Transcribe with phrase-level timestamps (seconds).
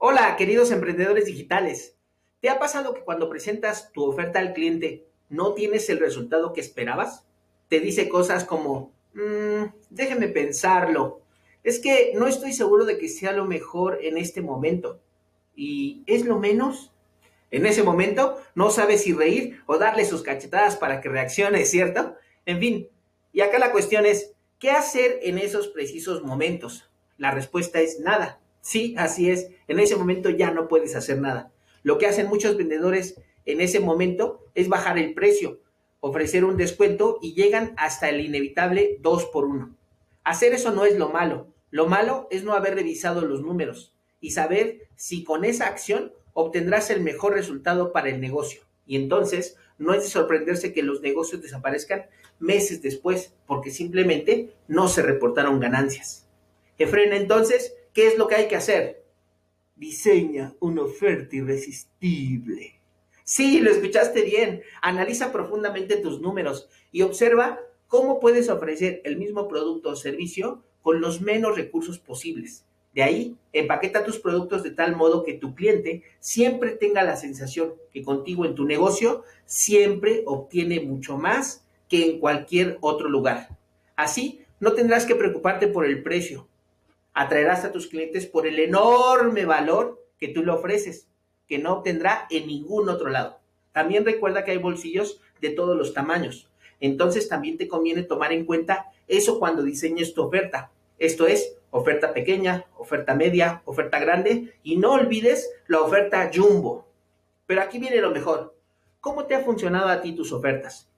[0.00, 1.96] Hola, queridos emprendedores digitales.
[2.40, 6.60] ¿Te ha pasado que cuando presentas tu oferta al cliente no tienes el resultado que
[6.60, 7.26] esperabas?
[7.68, 11.20] Te dice cosas como, mmm, déjeme pensarlo.
[11.64, 15.00] Es que no estoy seguro de que sea lo mejor en este momento.
[15.56, 16.92] ¿Y es lo menos?
[17.50, 22.14] En ese momento no sabes si reír o darle sus cachetadas para que reaccione, ¿cierto?
[22.46, 22.88] En fin,
[23.32, 26.88] y acá la cuestión es, ¿qué hacer en esos precisos momentos?
[27.16, 28.38] La respuesta es nada.
[28.68, 29.48] Sí, así es.
[29.66, 31.50] En ese momento ya no puedes hacer nada.
[31.82, 35.62] Lo que hacen muchos vendedores en ese momento es bajar el precio,
[36.00, 39.74] ofrecer un descuento y llegan hasta el inevitable 2 por 1.
[40.22, 41.48] Hacer eso no es lo malo.
[41.70, 46.90] Lo malo es no haber revisado los números y saber si con esa acción obtendrás
[46.90, 48.60] el mejor resultado para el negocio.
[48.84, 52.04] Y entonces no es de sorprenderse que los negocios desaparezcan
[52.38, 56.26] meses después porque simplemente no se reportaron ganancias.
[56.76, 59.02] Efren, entonces, ¿qué es lo que hay que hacer?
[59.74, 62.80] Diseña una oferta irresistible.
[63.24, 64.62] Sí, lo escuchaste bien.
[64.80, 67.58] Analiza profundamente tus números y observa
[67.88, 72.64] cómo puedes ofrecer el mismo producto o servicio con los menos recursos posibles.
[72.94, 77.74] De ahí, empaqueta tus productos de tal modo que tu cliente siempre tenga la sensación
[77.92, 83.58] que contigo en tu negocio siempre obtiene mucho más que en cualquier otro lugar.
[83.96, 86.46] Así, no tendrás que preocuparte por el precio,
[87.18, 91.08] atraerás a tus clientes por el enorme valor que tú le ofreces,
[91.48, 93.40] que no obtendrá en ningún otro lado.
[93.72, 96.48] También recuerda que hay bolsillos de todos los tamaños.
[96.78, 100.70] Entonces también te conviene tomar en cuenta eso cuando diseñes tu oferta.
[101.00, 106.86] Esto es oferta pequeña, oferta media, oferta grande y no olvides la oferta jumbo.
[107.46, 108.54] Pero aquí viene lo mejor.
[109.00, 110.88] ¿Cómo te ha funcionado a ti tus ofertas?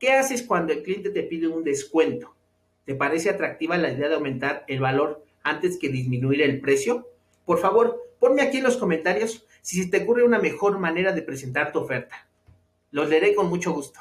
[0.00, 2.34] ¿Qué haces cuando el cliente te pide un descuento?
[2.84, 7.08] ¿Te parece atractiva la idea de aumentar el valor antes que disminuir el precio?
[7.44, 11.22] Por favor, ponme aquí en los comentarios si se te ocurre una mejor manera de
[11.22, 12.28] presentar tu oferta.
[12.90, 14.00] Los leeré con mucho gusto.